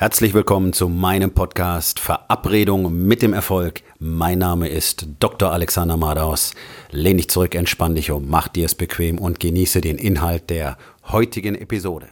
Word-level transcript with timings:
Herzlich 0.00 0.32
willkommen 0.32 0.72
zu 0.72 0.88
meinem 0.88 1.32
Podcast 1.32 1.98
Verabredung 1.98 3.04
mit 3.08 3.20
dem 3.20 3.32
Erfolg. 3.32 3.82
Mein 3.98 4.38
Name 4.38 4.68
ist 4.68 5.08
Dr. 5.18 5.50
Alexander 5.50 5.96
Madaus. 5.96 6.54
Lehn 6.92 7.16
dich 7.16 7.28
zurück, 7.28 7.56
entspann 7.56 7.96
dich 7.96 8.12
um, 8.12 8.28
mach 8.28 8.46
dir 8.46 8.66
es 8.66 8.76
bequem 8.76 9.18
und 9.18 9.40
genieße 9.40 9.80
den 9.80 9.98
Inhalt 9.98 10.50
der 10.50 10.78
heutigen 11.08 11.56
Episode. 11.56 12.06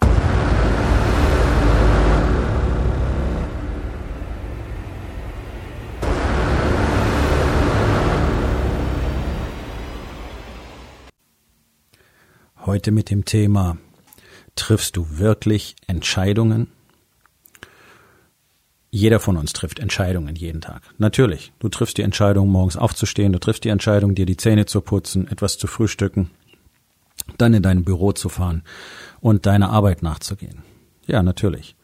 Heute 12.64 12.90
mit 12.90 13.10
dem 13.10 13.24
Thema 13.24 13.78
Triffst 14.56 14.96
du 14.96 15.06
wirklich 15.18 15.76
Entscheidungen? 15.86 16.72
Jeder 18.90 19.20
von 19.20 19.36
uns 19.36 19.52
trifft 19.52 19.78
Entscheidungen 19.78 20.36
jeden 20.36 20.60
Tag. 20.60 20.82
Natürlich. 20.98 21.52
Du 21.58 21.68
triffst 21.68 21.98
die 21.98 22.02
Entscheidung, 22.02 22.48
morgens 22.48 22.76
aufzustehen. 22.76 23.32
Du 23.32 23.38
triffst 23.38 23.64
die 23.64 23.68
Entscheidung, 23.68 24.14
dir 24.14 24.26
die 24.26 24.36
Zähne 24.36 24.66
zu 24.66 24.80
putzen, 24.80 25.28
etwas 25.28 25.58
zu 25.58 25.66
frühstücken, 25.66 26.30
dann 27.38 27.54
in 27.54 27.62
dein 27.62 27.84
Büro 27.84 28.12
zu 28.12 28.28
fahren 28.28 28.62
und 29.20 29.46
deiner 29.46 29.70
Arbeit 29.70 30.02
nachzugehen. 30.02 30.62
Ja, 31.06 31.22
natürlich. 31.22 31.76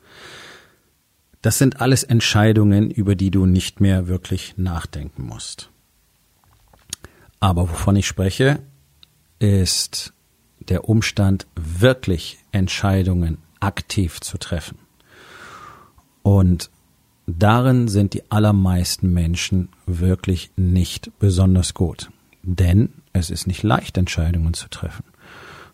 Das 1.43 1.59
sind 1.59 1.81
alles 1.81 2.05
Entscheidungen, 2.05 2.91
über 2.91 3.17
die 3.17 3.31
du 3.31 3.47
nicht 3.47 3.81
mehr 3.81 4.07
wirklich 4.07 4.55
nachdenken 4.57 5.27
musst. 5.27 5.71
Aber 7.41 7.69
wovon 7.69 7.97
ich 7.97 8.07
spreche, 8.07 8.61
ist 9.41 10.13
der 10.61 10.89
Umstand, 10.89 11.49
wirklich 11.57 12.39
Entscheidungen 12.53 13.39
aktiv 13.59 14.21
zu 14.21 14.39
treffen. 14.39 14.79
Und 16.23 16.71
Darin 17.27 17.89
sind 17.89 18.15
die 18.15 18.31
allermeisten 18.31 19.13
Menschen 19.13 19.69
wirklich 19.87 20.51
nicht 20.57 21.11
besonders 21.19 21.75
gut. 21.75 22.11
Denn 22.43 22.91
es 23.13 23.31
ist 23.31 23.47
nicht 23.47 23.63
leicht, 23.63 23.97
Entscheidungen 23.97 24.55
zu 24.55 24.69
treffen. 24.69 25.05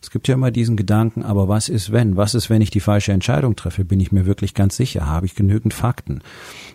Es 0.00 0.10
gibt 0.10 0.28
ja 0.28 0.34
immer 0.34 0.52
diesen 0.52 0.76
Gedanken, 0.76 1.24
aber 1.24 1.48
was 1.48 1.68
ist 1.68 1.90
wenn? 1.90 2.16
Was 2.16 2.34
ist, 2.34 2.50
wenn 2.50 2.62
ich 2.62 2.70
die 2.70 2.80
falsche 2.80 3.12
Entscheidung 3.12 3.56
treffe? 3.56 3.84
Bin 3.84 3.98
ich 3.98 4.12
mir 4.12 4.26
wirklich 4.26 4.54
ganz 4.54 4.76
sicher? 4.76 5.06
Habe 5.06 5.26
ich 5.26 5.34
genügend 5.34 5.74
Fakten? 5.74 6.20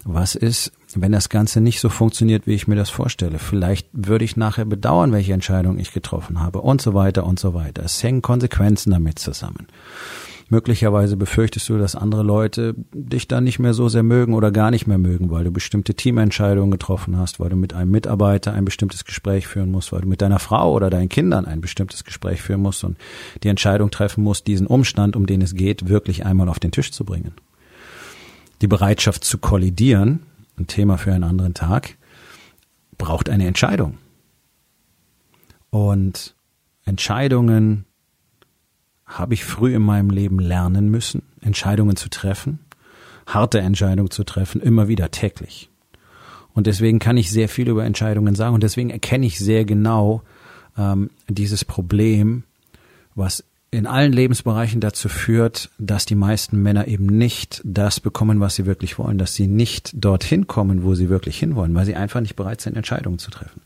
Was 0.03 0.35
ist, 0.35 0.73
wenn 0.93 1.13
das 1.13 1.29
Ganze 1.29 1.61
nicht 1.61 1.79
so 1.79 1.87
funktioniert, 1.87 2.47
wie 2.47 2.53
ich 2.53 2.67
mir 2.67 2.75
das 2.75 2.89
vorstelle? 2.89 3.39
Vielleicht 3.39 3.87
würde 3.93 4.25
ich 4.25 4.35
nachher 4.35 4.65
bedauern, 4.65 5.13
welche 5.13 5.31
Entscheidung 5.31 5.79
ich 5.79 5.93
getroffen 5.93 6.41
habe 6.41 6.59
und 6.61 6.81
so 6.81 6.93
weiter 6.93 7.25
und 7.25 7.39
so 7.39 7.53
weiter. 7.53 7.83
Es 7.83 8.03
hängen 8.03 8.21
Konsequenzen 8.21 8.91
damit 8.91 9.19
zusammen. 9.19 9.67
Möglicherweise 10.49 11.17
befürchtest 11.17 11.69
du, 11.69 11.77
dass 11.77 11.95
andere 11.95 12.23
Leute 12.23 12.75
dich 12.93 13.27
dann 13.27 13.43
nicht 13.43 13.59
mehr 13.59 13.73
so 13.73 13.89
sehr 13.89 14.03
mögen 14.03 14.33
oder 14.33 14.51
gar 14.51 14.71
nicht 14.71 14.87
mehr 14.87 14.97
mögen, 14.97 15.31
weil 15.31 15.43
du 15.43 15.51
bestimmte 15.51 15.95
Teamentscheidungen 15.95 16.71
getroffen 16.71 17.17
hast, 17.17 17.39
weil 17.39 17.49
du 17.49 17.55
mit 17.55 17.73
einem 17.73 17.91
Mitarbeiter 17.91 18.53
ein 18.53 18.65
bestimmtes 18.65 19.05
Gespräch 19.05 19.47
führen 19.47 19.71
musst, 19.71 19.91
weil 19.91 20.01
du 20.01 20.07
mit 20.07 20.21
deiner 20.21 20.39
Frau 20.39 20.73
oder 20.73 20.89
deinen 20.89 21.09
Kindern 21.09 21.45
ein 21.45 21.61
bestimmtes 21.61 22.03
Gespräch 22.03 22.41
führen 22.41 22.61
musst 22.61 22.83
und 22.83 22.97
die 23.43 23.47
Entscheidung 23.47 23.89
treffen 23.89 24.23
musst, 24.23 24.47
diesen 24.47 24.67
Umstand, 24.67 25.15
um 25.15 25.25
den 25.25 25.41
es 25.41 25.55
geht, 25.55 25.87
wirklich 25.87 26.25
einmal 26.25 26.49
auf 26.49 26.59
den 26.59 26.71
Tisch 26.71 26.91
zu 26.91 27.05
bringen. 27.05 27.33
Die 28.61 28.67
Bereitschaft 28.67 29.23
zu 29.23 29.37
kollidieren, 29.37 30.21
ein 30.57 30.67
Thema 30.67 30.97
für 30.97 31.13
einen 31.13 31.23
anderen 31.23 31.53
Tag, 31.53 31.97
braucht 32.97 33.29
eine 33.29 33.47
Entscheidung. 33.47 33.97
Und 35.69 36.35
Entscheidungen 36.85 37.85
habe 39.13 39.35
ich 39.35 39.45
früh 39.45 39.75
in 39.75 39.83
meinem 39.83 40.09
Leben 40.09 40.39
lernen 40.39 40.89
müssen, 40.89 41.21
Entscheidungen 41.41 41.95
zu 41.95 42.09
treffen, 42.09 42.59
harte 43.27 43.59
Entscheidungen 43.59 44.11
zu 44.11 44.23
treffen, 44.23 44.59
immer 44.59 44.87
wieder 44.87 45.11
täglich. 45.11 45.69
Und 46.53 46.67
deswegen 46.67 46.99
kann 46.99 47.17
ich 47.17 47.31
sehr 47.31 47.49
viel 47.49 47.69
über 47.69 47.85
Entscheidungen 47.85 48.35
sagen 48.35 48.53
und 48.55 48.63
deswegen 48.63 48.89
erkenne 48.89 49.25
ich 49.25 49.39
sehr 49.39 49.65
genau 49.65 50.23
ähm, 50.77 51.09
dieses 51.27 51.63
Problem, 51.65 52.43
was 53.15 53.43
in 53.71 53.87
allen 53.87 54.13
Lebensbereichen 54.13 54.81
dazu 54.81 55.09
führt, 55.09 55.71
dass 55.79 56.05
die 56.05 56.15
meisten 56.15 56.61
Männer 56.61 56.87
eben 56.87 57.07
nicht 57.07 57.59
das 57.63 57.99
bekommen, 57.99 58.39
was 58.39 58.55
sie 58.55 58.67
wirklich 58.67 58.99
wollen, 58.99 59.17
dass 59.17 59.33
sie 59.33 59.47
nicht 59.47 59.91
dorthin 59.95 60.45
kommen, 60.45 60.83
wo 60.83 60.93
sie 60.93 61.09
wirklich 61.09 61.39
hinwollen, 61.39 61.73
weil 61.73 61.85
sie 61.85 61.95
einfach 61.95 62.21
nicht 62.21 62.35
bereit 62.35 62.61
sind, 62.61 62.77
Entscheidungen 62.77 63.17
zu 63.17 63.31
treffen. 63.31 63.61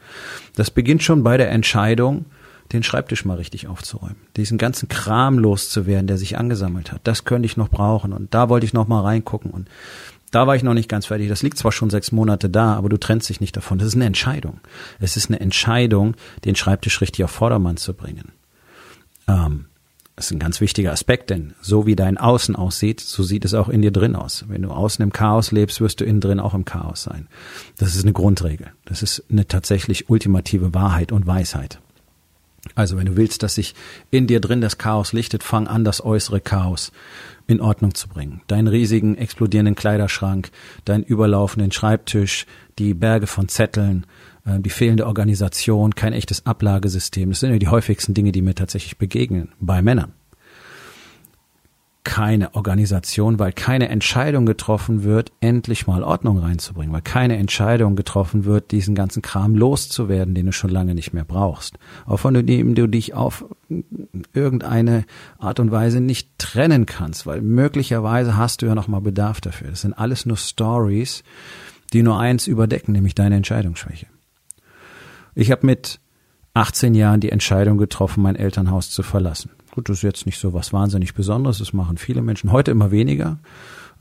Das 0.56 0.72
beginnt 0.72 1.04
schon 1.04 1.24
bei 1.24 1.36
der 1.36 1.52
Entscheidung, 1.52 2.26
den 2.74 2.84
Schreibtisch 2.84 3.26
mal 3.26 3.38
richtig 3.38 3.68
aufzuräumen, 3.68 4.18
diesen 4.36 4.58
ganzen 4.58 4.90
Kram 4.90 5.40
loszuwerden, 5.40 6.08
der 6.08 6.18
sich 6.18 6.38
angesammelt 6.38 6.92
hat. 6.92 7.02
Das 7.04 7.24
könnte 7.24 7.46
ich 7.46 7.58
noch 7.58 7.70
brauchen 7.70 8.14
und 8.14 8.34
da 8.34 8.50
wollte 8.50 8.66
ich 8.66 8.74
noch 8.74 8.88
mal 8.88 9.02
reingucken 9.02 9.52
und 9.52 9.70
da 10.32 10.46
war 10.46 10.56
ich 10.56 10.64
noch 10.64 10.74
nicht 10.74 10.90
ganz 10.90 11.06
fertig. 11.06 11.30
Das 11.30 11.42
liegt 11.42 11.58
zwar 11.58 11.72
schon 11.72 11.90
sechs 11.90 12.12
Monate 12.12 12.50
da, 12.50 12.76
aber 12.76 12.90
du 12.90 12.98
trennst 12.98 13.30
dich 13.30 13.40
nicht 13.40 13.56
davon. 13.56 13.78
Das 13.78 13.88
ist 13.88 13.96
eine 13.96 14.06
Entscheidung. 14.06 14.60
Es 15.00 15.16
ist 15.16 15.30
eine 15.30 15.40
Entscheidung, 15.40 16.16
den 16.44 16.56
Schreibtisch 16.56 17.00
richtig 17.00 17.24
auf 17.24 17.32
Vordermann 17.32 17.78
zu 17.78 17.94
bringen. 17.94 18.34
Ähm, 19.28 19.68
das 20.18 20.26
ist 20.26 20.32
ein 20.32 20.40
ganz 20.40 20.62
wichtiger 20.62 20.92
Aspekt, 20.92 21.30
denn 21.30 21.54
so 21.62 21.86
wie 21.86 21.96
dein 21.96 22.18
Außen 22.18 22.56
aussieht, 22.56 23.00
so 23.00 23.22
sieht 23.22 23.46
es 23.46 23.54
auch 23.54 23.70
in 23.70 23.84
dir 23.84 23.92
drin 23.92 24.16
aus. 24.16 24.46
Wenn 24.48 24.64
du 24.64 24.72
außen 24.72 25.04
im 25.04 25.14
Chaos 25.14 25.52
lebst, 25.52 25.80
wirst 25.80 26.02
du 26.02 26.06
innen 26.06 26.22
drin 26.22 26.40
auch 26.40 26.56
im 26.56 26.66
Chaos 26.66 27.04
sein. 27.04 27.28
Das 27.78 27.96
ist 27.96 28.02
eine 28.02 28.14
Grundregel. 28.14 28.72
Das 28.86 29.04
ist 29.04 29.24
eine 29.30 29.48
tatsächlich 29.48 30.10
ultimative 30.10 30.74
Wahrheit 30.74 31.12
und 31.12 31.28
Weisheit. 31.28 31.80
Also 32.76 32.98
wenn 32.98 33.06
du 33.06 33.16
willst, 33.16 33.44
dass 33.44 33.56
sich 33.56 33.76
in 34.12 34.28
dir 34.28 34.40
drin 34.40 34.62
das 34.62 34.78
Chaos 34.78 35.14
lichtet, 35.14 35.44
fang 35.44 35.68
an, 35.68 35.84
das 35.84 36.04
äußere 36.04 36.42
Chaos 36.42 36.92
in 37.48 37.62
Ordnung 37.62 37.96
zu 37.96 38.08
bringen. 38.08 38.42
Deinen 38.48 38.68
riesigen 38.68 39.18
explodierenden 39.18 39.76
Kleiderschrank, 39.76 40.52
deinen 40.86 41.04
überlaufenden 41.04 41.72
Schreibtisch, 41.72 42.46
die 42.78 42.94
Berge 42.94 43.28
von 43.28 43.48
Zetteln, 43.48 44.06
äh, 44.46 44.60
die 44.60 44.70
fehlende 44.70 45.08
Organisation, 45.08 45.96
kein 45.96 46.14
echtes 46.14 46.46
Ablagesystem. 46.46 47.30
Das 47.30 47.40
sind 47.40 47.52
ja 47.52 47.58
die 47.58 47.70
häufigsten 47.70 48.14
Dinge, 48.14 48.32
die 48.32 48.42
mir 48.42 48.56
tatsächlich 48.56 48.98
begegnen 48.98 49.54
bei 49.60 49.82
Männern 49.82 50.14
keine 52.08 52.56
Organisation, 52.56 53.38
weil 53.38 53.52
keine 53.52 53.90
Entscheidung 53.90 54.46
getroffen 54.46 55.04
wird, 55.04 55.34
endlich 55.42 55.88
mal 55.88 56.04
Ordnung 56.04 56.38
reinzubringen, 56.38 56.94
weil 56.94 57.02
keine 57.02 57.36
Entscheidung 57.36 57.98
getroffen 57.98 58.46
wird, 58.46 58.72
diesen 58.72 58.96
ganzen 58.96 59.22
Kram 59.22 59.56
loszuwerden, 59.56 60.34
den 60.34 60.46
du 60.46 60.54
schon 60.54 60.70
lange 60.70 60.96
nicht 60.96 61.12
mehr 61.12 61.26
brauchst. 61.26 61.78
Auch 62.06 62.16
von 62.16 62.34
dem 62.34 62.76
du 62.76 62.88
dich 62.88 63.14
auf 63.14 63.44
irgendeine 64.34 65.04
Art 65.38 65.60
und 65.60 65.70
Weise 65.70 66.00
nicht 66.00 66.30
trennen 66.38 66.86
kannst, 66.86 67.28
weil 67.28 67.42
möglicherweise 67.42 68.38
hast 68.38 68.62
du 68.62 68.68
ja 68.68 68.74
noch 68.74 68.88
mal 68.88 69.02
Bedarf 69.02 69.42
dafür. 69.42 69.72
Das 69.72 69.82
sind 69.82 69.92
alles 69.92 70.26
nur 70.26 70.38
Stories, 70.38 71.26
die 71.92 72.04
nur 72.04 72.18
eins 72.18 72.48
überdecken, 72.48 72.94
nämlich 72.94 73.16
deine 73.16 73.36
Entscheidungsschwäche. 73.36 74.08
Ich 75.36 75.52
habe 75.52 75.66
mit 75.66 76.00
18 76.54 76.96
Jahren 76.96 77.20
die 77.20 77.34
Entscheidung 77.34 77.78
getroffen, 77.78 78.24
mein 78.24 78.38
Elternhaus 78.38 78.92
zu 78.92 79.04
verlassen. 79.04 79.52
Gut, 79.78 79.90
das 79.90 79.98
ist 79.98 80.02
jetzt 80.02 80.26
nicht 80.26 80.40
so 80.40 80.54
was 80.54 80.74
wahnsinnig 80.74 81.14
Besonderes, 81.14 81.60
das 81.60 81.72
machen 81.72 81.98
viele 81.98 82.24
Menschen, 82.24 82.52
heute 82.52 82.72
immer 82.72 82.90
weniger. 82.90 83.38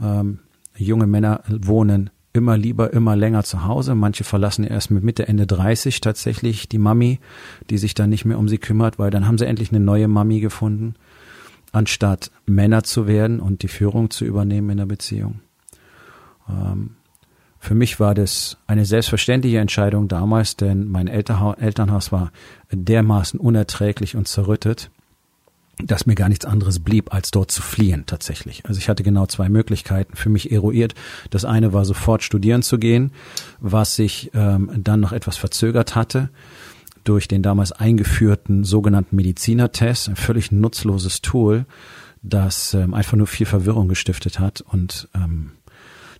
Ähm, 0.00 0.38
junge 0.74 1.06
Männer 1.06 1.42
wohnen 1.48 2.08
immer 2.32 2.56
lieber, 2.56 2.94
immer 2.94 3.14
länger 3.14 3.44
zu 3.44 3.66
Hause. 3.66 3.94
Manche 3.94 4.24
verlassen 4.24 4.64
erst 4.64 4.90
mit 4.90 5.04
Mitte, 5.04 5.28
Ende 5.28 5.46
30 5.46 6.00
tatsächlich 6.00 6.70
die 6.70 6.78
Mami, 6.78 7.20
die 7.68 7.76
sich 7.76 7.92
dann 7.92 8.08
nicht 8.08 8.24
mehr 8.24 8.38
um 8.38 8.48
sie 8.48 8.56
kümmert, 8.56 8.98
weil 8.98 9.10
dann 9.10 9.26
haben 9.26 9.36
sie 9.36 9.44
endlich 9.44 9.70
eine 9.70 9.80
neue 9.84 10.08
Mami 10.08 10.40
gefunden, 10.40 10.94
anstatt 11.72 12.30
Männer 12.46 12.82
zu 12.82 13.06
werden 13.06 13.38
und 13.38 13.62
die 13.62 13.68
Führung 13.68 14.08
zu 14.08 14.24
übernehmen 14.24 14.70
in 14.70 14.78
der 14.78 14.86
Beziehung. 14.86 15.40
Ähm, 16.48 16.92
für 17.58 17.74
mich 17.74 18.00
war 18.00 18.14
das 18.14 18.56
eine 18.66 18.86
selbstverständliche 18.86 19.58
Entscheidung 19.58 20.08
damals, 20.08 20.56
denn 20.56 20.88
mein 20.88 21.06
Elternhaus 21.06 22.12
war 22.12 22.32
dermaßen 22.72 23.38
unerträglich 23.38 24.16
und 24.16 24.26
zerrüttet, 24.26 24.90
dass 25.78 26.06
mir 26.06 26.14
gar 26.14 26.28
nichts 26.28 26.46
anderes 26.46 26.80
blieb, 26.80 27.12
als 27.12 27.30
dort 27.30 27.50
zu 27.50 27.60
fliehen 27.60 28.04
tatsächlich. 28.06 28.64
Also 28.66 28.78
ich 28.78 28.88
hatte 28.88 29.02
genau 29.02 29.26
zwei 29.26 29.48
Möglichkeiten 29.48 30.16
für 30.16 30.30
mich 30.30 30.50
eruiert. 30.50 30.94
Das 31.30 31.44
eine 31.44 31.72
war 31.72 31.84
sofort 31.84 32.22
studieren 32.22 32.62
zu 32.62 32.78
gehen, 32.78 33.12
was 33.60 33.94
sich 33.94 34.30
ähm, 34.34 34.70
dann 34.76 35.00
noch 35.00 35.12
etwas 35.12 35.36
verzögert 35.36 35.94
hatte 35.94 36.30
durch 37.04 37.28
den 37.28 37.42
damals 37.42 37.72
eingeführten 37.72 38.64
sogenannten 38.64 39.16
Medizinertest, 39.16 40.08
ein 40.08 40.16
völlig 40.16 40.50
nutzloses 40.50 41.20
Tool, 41.20 41.66
das 42.22 42.74
ähm, 42.74 42.94
einfach 42.94 43.16
nur 43.16 43.26
viel 43.26 43.46
Verwirrung 43.46 43.88
gestiftet 43.88 44.40
hat 44.40 44.62
und 44.62 45.08
ähm, 45.14 45.52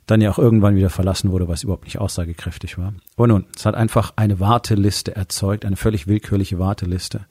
dann 0.06 0.20
ja 0.20 0.30
auch 0.30 0.38
irgendwann 0.38 0.76
wieder 0.76 0.90
verlassen 0.90 1.32
wurde, 1.32 1.48
was 1.48 1.64
überhaupt 1.64 1.84
nicht 1.84 1.98
aussagekräftig 1.98 2.78
war. 2.78 2.94
Und 3.16 3.30
nun, 3.30 3.46
es 3.56 3.66
hat 3.66 3.74
einfach 3.74 4.12
eine 4.14 4.38
Warteliste 4.38 5.16
erzeugt, 5.16 5.64
eine 5.64 5.76
völlig 5.76 6.06
willkürliche 6.06 6.60
Warteliste. 6.60 7.26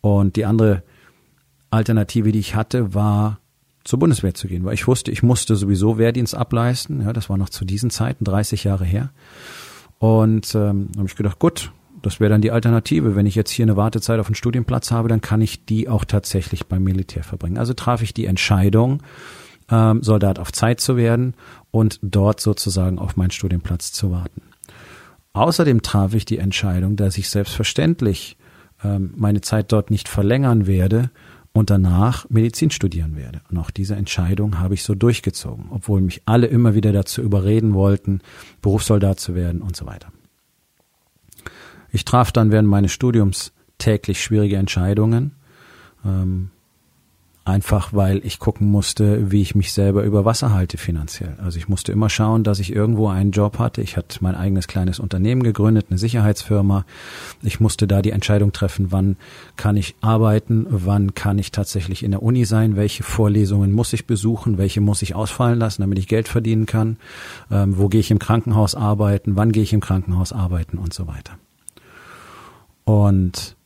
Und 0.00 0.36
die 0.36 0.44
andere 0.44 0.84
Alternative, 1.70 2.32
die 2.32 2.38
ich 2.38 2.54
hatte, 2.54 2.94
war 2.94 3.38
zur 3.84 3.98
Bundeswehr 3.98 4.34
zu 4.34 4.48
gehen, 4.48 4.64
weil 4.64 4.74
ich 4.74 4.86
wusste, 4.86 5.10
ich 5.10 5.22
musste 5.22 5.56
sowieso 5.56 5.98
Wehrdienst 5.98 6.34
ableisten. 6.34 7.02
Ja, 7.02 7.12
das 7.12 7.30
war 7.30 7.38
noch 7.38 7.48
zu 7.48 7.64
diesen 7.64 7.90
Zeiten, 7.90 8.24
30 8.24 8.64
Jahre 8.64 8.84
her. 8.84 9.10
Und 9.98 10.54
ähm, 10.54 10.88
habe 10.96 11.06
ich 11.06 11.16
gedacht, 11.16 11.38
gut, 11.38 11.72
das 12.02 12.20
wäre 12.20 12.30
dann 12.30 12.42
die 12.42 12.50
Alternative. 12.50 13.16
Wenn 13.16 13.26
ich 13.26 13.34
jetzt 13.34 13.50
hier 13.50 13.64
eine 13.64 13.76
Wartezeit 13.76 14.20
auf 14.20 14.26
einen 14.26 14.34
Studienplatz 14.34 14.90
habe, 14.90 15.08
dann 15.08 15.20
kann 15.20 15.40
ich 15.40 15.64
die 15.64 15.88
auch 15.88 16.04
tatsächlich 16.04 16.66
beim 16.66 16.84
Militär 16.84 17.24
verbringen. 17.24 17.58
Also 17.58 17.72
traf 17.72 18.02
ich 18.02 18.14
die 18.14 18.26
Entscheidung, 18.26 19.02
ähm, 19.70 20.02
Soldat 20.02 20.38
auf 20.38 20.52
Zeit 20.52 20.80
zu 20.80 20.96
werden 20.96 21.34
und 21.70 21.98
dort 22.02 22.40
sozusagen 22.40 22.98
auf 22.98 23.16
meinen 23.16 23.30
Studienplatz 23.30 23.92
zu 23.92 24.10
warten. 24.10 24.42
Außerdem 25.32 25.82
traf 25.82 26.14
ich 26.14 26.24
die 26.24 26.38
Entscheidung, 26.38 26.96
dass 26.96 27.18
ich 27.18 27.28
selbstverständlich 27.30 28.36
ähm, 28.84 29.14
meine 29.16 29.40
Zeit 29.40 29.72
dort 29.72 29.90
nicht 29.90 30.08
verlängern 30.08 30.66
werde 30.66 31.10
und 31.58 31.70
danach 31.70 32.30
Medizin 32.30 32.70
studieren 32.70 33.16
werde. 33.16 33.40
Und 33.50 33.58
auch 33.58 33.70
diese 33.70 33.96
Entscheidung 33.96 34.60
habe 34.60 34.74
ich 34.74 34.84
so 34.84 34.94
durchgezogen, 34.94 35.66
obwohl 35.70 36.00
mich 36.00 36.22
alle 36.24 36.46
immer 36.46 36.74
wieder 36.74 36.92
dazu 36.92 37.20
überreden 37.20 37.74
wollten, 37.74 38.20
Berufssoldat 38.62 39.18
zu 39.18 39.34
werden 39.34 39.60
und 39.60 39.74
so 39.74 39.84
weiter. 39.84 40.12
Ich 41.90 42.04
traf 42.04 42.30
dann 42.30 42.52
während 42.52 42.68
meines 42.68 42.92
Studiums 42.92 43.52
täglich 43.78 44.22
schwierige 44.22 44.56
Entscheidungen. 44.56 45.32
Ähm, 46.04 46.50
einfach 47.48 47.92
weil 47.92 48.24
ich 48.24 48.38
gucken 48.38 48.70
musste, 48.70 49.32
wie 49.32 49.42
ich 49.42 49.54
mich 49.54 49.72
selber 49.72 50.04
über 50.04 50.24
Wasser 50.24 50.52
halte 50.52 50.78
finanziell. 50.78 51.36
Also 51.42 51.58
ich 51.58 51.68
musste 51.68 51.92
immer 51.92 52.10
schauen, 52.10 52.44
dass 52.44 52.60
ich 52.60 52.72
irgendwo 52.72 53.08
einen 53.08 53.32
Job 53.32 53.58
hatte. 53.58 53.80
Ich 53.82 53.96
hatte 53.96 54.18
mein 54.20 54.34
eigenes 54.34 54.68
kleines 54.68 55.00
Unternehmen 55.00 55.42
gegründet, 55.42 55.86
eine 55.88 55.98
Sicherheitsfirma. 55.98 56.84
Ich 57.42 57.58
musste 57.58 57.86
da 57.86 58.02
die 58.02 58.10
Entscheidung 58.10 58.52
treffen, 58.52 58.92
wann 58.92 59.16
kann 59.56 59.76
ich 59.76 59.96
arbeiten, 60.00 60.66
wann 60.68 61.14
kann 61.14 61.38
ich 61.38 61.50
tatsächlich 61.50 62.04
in 62.04 62.10
der 62.10 62.22
Uni 62.22 62.44
sein, 62.44 62.76
welche 62.76 63.02
Vorlesungen 63.02 63.72
muss 63.72 63.92
ich 63.92 64.06
besuchen, 64.06 64.58
welche 64.58 64.80
muss 64.80 65.02
ich 65.02 65.14
ausfallen 65.14 65.58
lassen, 65.58 65.82
damit 65.82 65.98
ich 65.98 66.06
Geld 66.06 66.28
verdienen 66.28 66.66
kann, 66.66 66.98
ähm, 67.50 67.78
wo 67.78 67.88
gehe 67.88 68.00
ich 68.00 68.10
im 68.10 68.18
Krankenhaus 68.18 68.74
arbeiten, 68.74 69.36
wann 69.36 69.52
gehe 69.52 69.62
ich 69.62 69.72
im 69.72 69.80
Krankenhaus 69.80 70.32
arbeiten 70.32 70.78
und 70.78 70.92
so 70.92 71.06
weiter. 71.06 71.32
Und 72.84 73.57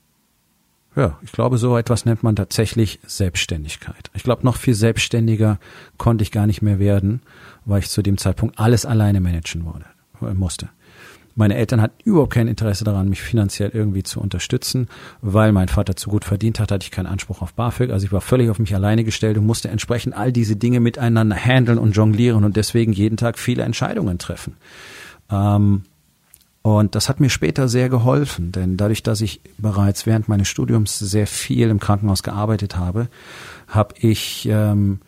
ja, 0.95 1.19
ich 1.23 1.33
glaube, 1.33 1.59
so 1.59 1.77
etwas 1.77 2.05
nennt 2.05 2.23
man 2.23 2.37
tatsächlich 2.37 3.01
Selbstständigkeit. 3.07 4.11
Ich 4.15 4.23
glaube, 4.23 4.45
noch 4.45 4.57
viel 4.57 4.75
selbstständiger 4.75 5.59
konnte 5.97 6.23
ich 6.23 6.33
gar 6.33 6.47
nicht 6.47 6.63
mehr 6.63 6.79
werden, 6.79 7.23
weil 7.65 7.81
ich 7.81 7.89
zu 7.89 8.03
dem 8.03 8.19
Zeitpunkt 8.19 8.59
alles 8.59 8.85
alleine 8.85 9.21
managen 9.21 9.65
wurde, 9.65 9.87
äh, 10.21 10.35
musste. 10.35 10.69
Meine 11.35 11.55
Eltern 11.55 11.81
hatten 11.81 11.95
überhaupt 12.05 12.35
kein 12.35 12.47
Interesse 12.47 12.85
daran, 12.85 13.09
mich 13.09 13.23
finanziell 13.23 13.71
irgendwie 13.73 14.03
zu 14.03 14.21
unterstützen, 14.21 14.89
weil 15.23 15.53
mein 15.53 15.69
Vater 15.69 15.97
zu 15.97 16.11
gut 16.11 16.27
verdient 16.27 16.61
hat, 16.61 16.71
hatte 16.71 16.85
ich 16.85 16.91
keinen 16.91 17.07
Anspruch 17.07 17.41
auf 17.41 17.55
BAföG. 17.55 17.91
Also 17.91 18.05
ich 18.05 18.13
war 18.13 18.21
völlig 18.21 18.51
auf 18.51 18.59
mich 18.59 18.75
alleine 18.75 19.03
gestellt 19.03 19.39
und 19.39 19.47
musste 19.47 19.71
entsprechend 19.71 20.15
all 20.15 20.31
diese 20.31 20.57
Dinge 20.57 20.81
miteinander 20.81 21.37
handeln 21.37 21.79
und 21.79 21.93
jonglieren 21.93 22.45
und 22.45 22.57
deswegen 22.57 22.93
jeden 22.93 23.17
Tag 23.17 23.39
viele 23.39 23.63
Entscheidungen 23.63 24.19
treffen. 24.19 24.57
Ähm, 25.31 25.85
und 26.63 26.95
das 26.95 27.09
hat 27.09 27.19
mir 27.19 27.29
später 27.29 27.69
sehr 27.69 27.89
geholfen, 27.89 28.53
denn 28.53 28.77
dadurch, 28.77 29.03
dass 29.03 29.21
ich 29.21 29.41
bereits 29.59 30.07
während 30.07 30.29
meines 30.29 30.47
Studiums 30.47 30.97
sehr 30.99 31.27
viel 31.27 31.69
im 31.69 31.81
Krankenhaus 31.81 32.23
gearbeitet 32.23 32.77
habe, 32.77 33.09
habe 33.67 33.95
ich 33.99 34.49
ähm, 34.49 35.01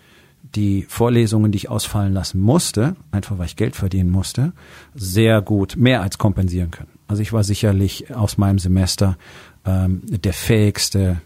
die 0.56 0.84
Vorlesungen, 0.88 1.52
die 1.52 1.58
ich 1.58 1.70
ausfallen 1.70 2.12
lassen 2.12 2.40
musste, 2.40 2.96
einfach 3.12 3.38
weil 3.38 3.46
ich 3.46 3.56
Geld 3.56 3.76
verdienen 3.76 4.10
musste, 4.10 4.52
sehr 4.94 5.40
gut, 5.42 5.76
mehr 5.76 6.02
als 6.02 6.18
kompensieren 6.18 6.72
können. 6.72 6.90
Also 7.06 7.22
ich 7.22 7.32
war 7.32 7.44
sicherlich 7.44 8.12
aus 8.14 8.36
meinem 8.36 8.58
Semester 8.58 9.16
ähm, 9.64 10.02
der 10.06 10.32
fähigste 10.32 11.20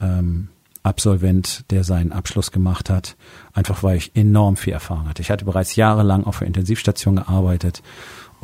ähm, 0.00 0.48
Absolvent, 0.82 1.64
der 1.70 1.82
seinen 1.82 2.12
Abschluss 2.12 2.50
gemacht 2.50 2.90
hat, 2.90 3.16
einfach 3.54 3.82
weil 3.82 3.96
ich 3.96 4.14
enorm 4.14 4.58
viel 4.58 4.74
Erfahrung 4.74 5.08
hatte. 5.08 5.22
Ich 5.22 5.30
hatte 5.30 5.46
bereits 5.46 5.76
jahrelang 5.76 6.24
auf 6.24 6.40
der 6.40 6.46
Intensivstation 6.46 7.16
gearbeitet 7.16 7.82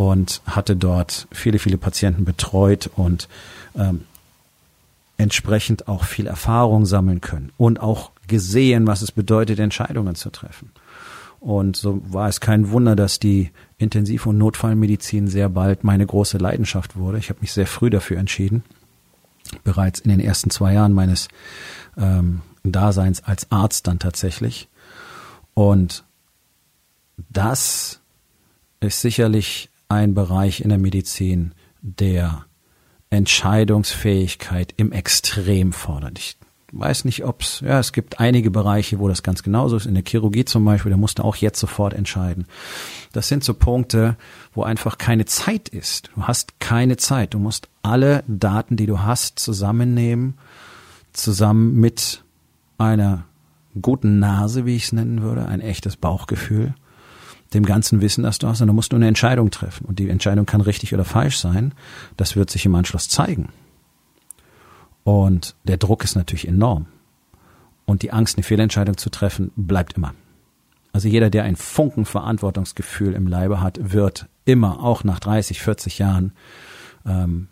und 0.00 0.40
hatte 0.46 0.76
dort 0.76 1.28
viele, 1.30 1.58
viele 1.58 1.76
Patienten 1.76 2.24
betreut 2.24 2.88
und 2.96 3.28
ähm, 3.76 4.06
entsprechend 5.18 5.88
auch 5.88 6.04
viel 6.04 6.26
Erfahrung 6.26 6.86
sammeln 6.86 7.20
können 7.20 7.52
und 7.58 7.80
auch 7.80 8.10
gesehen, 8.26 8.86
was 8.86 9.02
es 9.02 9.12
bedeutet, 9.12 9.58
Entscheidungen 9.58 10.14
zu 10.14 10.30
treffen. 10.30 10.72
Und 11.38 11.76
so 11.76 12.00
war 12.08 12.30
es 12.30 12.40
kein 12.40 12.70
Wunder, 12.70 12.96
dass 12.96 13.18
die 13.18 13.50
Intensiv- 13.76 14.24
und 14.24 14.38
Notfallmedizin 14.38 15.28
sehr 15.28 15.50
bald 15.50 15.84
meine 15.84 16.06
große 16.06 16.38
Leidenschaft 16.38 16.96
wurde. 16.96 17.18
Ich 17.18 17.28
habe 17.28 17.40
mich 17.42 17.52
sehr 17.52 17.66
früh 17.66 17.90
dafür 17.90 18.16
entschieden, 18.16 18.64
bereits 19.64 20.00
in 20.00 20.08
den 20.08 20.20
ersten 20.20 20.48
zwei 20.48 20.72
Jahren 20.72 20.94
meines 20.94 21.28
ähm, 21.98 22.40
Daseins 22.62 23.22
als 23.22 23.52
Arzt 23.52 23.86
dann 23.86 23.98
tatsächlich. 23.98 24.66
Und 25.52 26.04
das 27.28 28.00
ist 28.80 29.02
sicherlich 29.02 29.69
ein 29.90 30.14
Bereich 30.14 30.60
in 30.60 30.68
der 30.68 30.78
Medizin, 30.78 31.52
der 31.82 32.44
Entscheidungsfähigkeit 33.10 34.72
im 34.76 34.92
Extrem 34.92 35.72
fordert. 35.72 36.18
Ich 36.18 36.36
weiß 36.72 37.04
nicht, 37.04 37.24
ob's, 37.24 37.60
ja, 37.60 37.80
es 37.80 37.92
gibt 37.92 38.20
einige 38.20 38.52
Bereiche, 38.52 39.00
wo 39.00 39.08
das 39.08 39.24
ganz 39.24 39.42
genauso 39.42 39.76
ist. 39.76 39.86
In 39.86 39.94
der 39.94 40.04
Chirurgie 40.06 40.44
zum 40.44 40.64
Beispiel, 40.64 40.90
da 40.92 40.96
musst 40.96 41.18
du 41.18 41.24
auch 41.24 41.34
jetzt 41.34 41.58
sofort 41.58 41.92
entscheiden. 41.92 42.46
Das 43.12 43.26
sind 43.26 43.42
so 43.42 43.52
Punkte, 43.52 44.16
wo 44.54 44.62
einfach 44.62 44.96
keine 44.96 45.24
Zeit 45.24 45.68
ist. 45.68 46.10
Du 46.14 46.22
hast 46.22 46.60
keine 46.60 46.96
Zeit. 46.96 47.34
Du 47.34 47.40
musst 47.40 47.68
alle 47.82 48.22
Daten, 48.28 48.76
die 48.76 48.86
du 48.86 49.00
hast, 49.00 49.40
zusammennehmen, 49.40 50.34
zusammen 51.12 51.74
mit 51.74 52.22
einer 52.78 53.24
guten 53.82 54.20
Nase, 54.20 54.66
wie 54.66 54.76
ich 54.76 54.84
es 54.84 54.92
nennen 54.92 55.22
würde, 55.22 55.46
ein 55.46 55.60
echtes 55.60 55.96
Bauchgefühl 55.96 56.74
dem 57.54 57.64
ganzen 57.64 58.00
Wissen, 58.00 58.22
das 58.22 58.38
du 58.38 58.46
hast, 58.46 58.58
sondern 58.58 58.76
musst 58.76 58.92
du 58.92 58.96
eine 58.96 59.08
Entscheidung 59.08 59.50
treffen. 59.50 59.86
Und 59.86 59.98
die 59.98 60.08
Entscheidung 60.08 60.46
kann 60.46 60.60
richtig 60.60 60.94
oder 60.94 61.04
falsch 61.04 61.38
sein. 61.38 61.74
Das 62.16 62.36
wird 62.36 62.50
sich 62.50 62.64
im 62.66 62.74
Anschluss 62.74 63.08
zeigen. 63.08 63.48
Und 65.02 65.56
der 65.64 65.76
Druck 65.76 66.04
ist 66.04 66.14
natürlich 66.14 66.46
enorm. 66.46 66.86
Und 67.86 68.02
die 68.02 68.12
Angst, 68.12 68.36
eine 68.36 68.44
Fehlentscheidung 68.44 68.96
zu 68.96 69.10
treffen, 69.10 69.50
bleibt 69.56 69.96
immer. 69.96 70.14
Also 70.92 71.08
jeder, 71.08 71.30
der 71.30 71.44
ein 71.44 71.56
Funken 71.56 72.04
Verantwortungsgefühl 72.04 73.14
im 73.14 73.26
Leibe 73.26 73.60
hat, 73.60 73.78
wird 73.92 74.28
immer, 74.44 74.82
auch 74.82 75.04
nach 75.04 75.20
30, 75.20 75.60
40 75.60 75.98
Jahren, 75.98 76.32
ähm, 77.06 77.48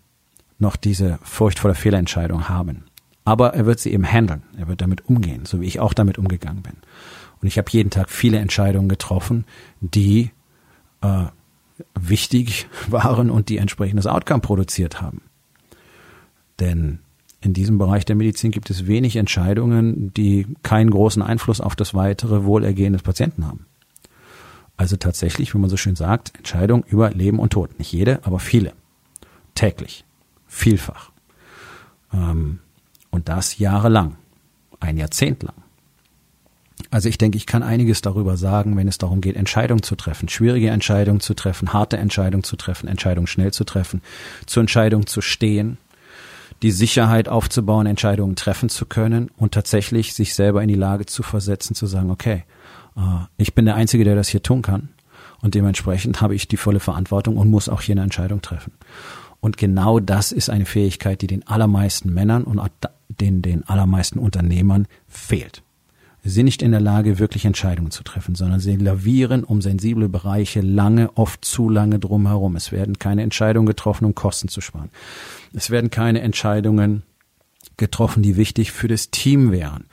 noch 0.59 0.77
diese 0.77 1.19
furchtvolle 1.23 1.75
Fehlentscheidung 1.75 2.49
haben. 2.49 2.85
Aber 3.25 3.55
er 3.55 3.67
wird 3.67 3.79
sie 3.79 3.93
eben 3.93 4.05
handeln. 4.05 4.43
Er 4.57 4.69
wird 4.69 4.81
damit 4.81 5.07
umgehen, 5.07 5.45
so 5.45 5.61
wie 5.61 5.67
ich 5.67 5.81
auch 5.81 5.95
damit 5.95 6.19
umgegangen 6.19 6.63
bin. 6.63 6.77
Und 7.41 7.49
ich 7.49 7.59
habe 7.59 7.71
jeden 7.71 7.91
Tag 7.91 8.11
viele 8.11 8.39
Entscheidungen 8.39 8.89
getroffen, 8.89 9.45
die 9.81 10.31
äh, 11.01 11.27
wichtig 11.95 12.67
waren 12.89 13.31
und 13.31 13.49
die 13.49 13.59
entsprechendes 13.59 14.07
Outcome 14.07 14.41
produziert 14.41 15.01
haben. 15.01 15.23
Denn 16.59 17.01
in 17.41 17.53
diesem 17.53 17.79
Bereich 17.79 18.05
der 18.05 18.17
Medizin 18.17 18.51
gibt 18.51 18.69
es 18.71 18.87
wenig 18.87 19.17
Entscheidungen, 19.17 20.13
die 20.15 20.47
keinen 20.63 20.91
großen 20.91 21.23
Einfluss 21.23 21.61
auf 21.61 21.77
das 21.77 21.95
weitere 21.95 22.45
Wohlergehen 22.45 22.93
des 22.93 23.03
Patienten 23.03 23.47
haben. 23.47 23.67
Also 24.77 24.97
tatsächlich, 24.97 25.55
wie 25.55 25.59
man 25.59 25.71
so 25.71 25.77
schön 25.77 25.97
sagt, 25.97 26.37
Entscheidungen 26.37 26.85
über 26.87 27.11
Leben 27.11 27.39
und 27.39 27.53
Tod. 27.53 27.79
Nicht 27.79 27.93
jede, 27.93 28.25
aber 28.25 28.39
viele. 28.39 28.73
Täglich. 29.55 30.05
Vielfach. 30.47 31.11
Ähm, 32.13 32.61
und 33.11 33.29
das 33.29 33.59
jahrelang. 33.59 34.17
Ein 34.81 34.97
Jahrzehnt 34.97 35.43
lang. 35.43 35.57
Also 36.91 37.09
ich 37.09 37.19
denke, 37.19 37.37
ich 37.37 37.47
kann 37.47 37.63
einiges 37.63 38.03
darüber 38.03 38.37
sagen, 38.37 38.77
wenn 38.77 38.89
es 38.89 38.99
darum 38.99 39.21
geht, 39.21 39.37
Entscheidungen 39.37 39.83
zu 39.83 39.97
treffen, 39.97 40.29
schwierige 40.29 40.71
Entscheidungen 40.71 41.21
zu 41.21 41.35
treffen, 41.35 41.73
harte 41.73 41.97
Entscheidungen 41.99 42.45
zu 42.45 42.57
treffen, 42.57 42.89
Entscheidungen 42.89 43.27
schnell 43.27 43.53
zu 43.53 43.65
treffen, 43.65 44.01
zur 44.47 44.63
Entscheidung 44.63 45.07
zu 45.07 45.21
stehen, 45.21 45.79
die 46.63 46.71
Sicherheit 46.71 47.29
aufzubauen, 47.29 47.87
Entscheidungen 47.87 48.37
treffen 48.37 48.69
zu 48.69 48.87
können 48.87 49.31
und 49.37 49.53
tatsächlich 49.53 50.15
sich 50.15 50.35
selber 50.35 50.63
in 50.63 50.69
die 50.69 50.75
Lage 50.75 51.07
zu 51.07 51.23
versetzen, 51.23 51.75
zu 51.75 51.87
sagen, 51.87 52.11
okay, 52.11 52.45
äh, 52.97 53.01
ich 53.37 53.55
bin 53.55 53.65
der 53.65 53.75
Einzige, 53.75 54.05
der 54.05 54.15
das 54.15 54.29
hier 54.29 54.43
tun 54.43 54.63
kann 54.63 54.89
und 55.41 55.55
dementsprechend 55.55 56.21
habe 56.21 56.35
ich 56.35 56.49
die 56.49 56.57
volle 56.57 56.81
Verantwortung 56.81 57.37
und 57.37 57.51
muss 57.51 57.69
auch 57.69 57.83
hier 57.83 57.95
eine 57.95 58.03
Entscheidung 58.03 58.43
treffen. 58.43 58.73
Und 59.41 59.57
genau 59.57 60.01
das 60.01 60.33
ist 60.33 60.51
eine 60.51 60.67
Fähigkeit, 60.67 61.23
die 61.23 61.29
den 61.29 61.47
allermeisten 61.47 62.13
Männern 62.13 62.43
und 62.45 62.61
den, 63.09 63.41
den 63.41 63.69
allermeisten 63.69 64.19
Unternehmern 64.19 64.89
fehlt. 65.07 65.63
Sie 66.29 66.35
sind 66.35 66.45
nicht 66.45 66.61
in 66.61 66.73
der 66.73 66.81
Lage, 66.81 67.19
wirklich 67.19 67.47
Entscheidungen 67.47 67.91
zu 67.91 68.03
treffen, 68.03 68.35
sondern 68.35 68.61
sie 68.61 68.77
lavieren 68.77 69.45
um 69.45 69.63
sensible 69.63 70.11
Bereiche 70.11 70.61
lange, 70.61 71.17
oft 71.17 71.43
zu 71.43 71.71
lange 71.71 71.99
drumherum. 71.99 72.55
Es 72.55 72.71
werden 72.71 72.99
keine 72.99 73.23
Entscheidungen 73.23 73.67
getroffen, 73.67 74.05
um 74.05 74.15
Kosten 74.15 74.49
zu 74.49 74.61
sparen. 74.61 74.91
Es 75.55 75.71
werden 75.71 75.89
keine 75.89 76.21
Entscheidungen 76.21 77.03
getroffen, 77.79 78.23
die 78.23 78.37
wichtig 78.37 78.73
für 78.73 78.89
das 78.89 79.11
Team 79.11 79.53
wären. 79.53 79.87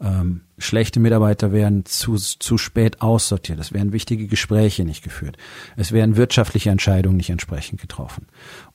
Ähm, 0.00 0.40
schlechte 0.56 0.98
Mitarbeiter 0.98 1.52
werden 1.52 1.84
zu, 1.84 2.16
zu 2.16 2.56
spät 2.56 3.02
aussortiert. 3.02 3.58
Es 3.58 3.74
werden 3.74 3.92
wichtige 3.92 4.28
Gespräche 4.28 4.86
nicht 4.86 5.04
geführt. 5.04 5.36
Es 5.76 5.92
werden 5.92 6.16
wirtschaftliche 6.16 6.70
Entscheidungen 6.70 7.18
nicht 7.18 7.28
entsprechend 7.28 7.82
getroffen. 7.82 8.28